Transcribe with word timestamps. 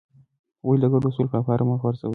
ولې 0.67 0.79
د 0.81 0.85
ګډو 0.93 1.07
اصولو 1.11 1.27
له 1.33 1.39
پامه 1.47 1.63
مه 1.67 1.75
غورځوې؟ 1.81 2.09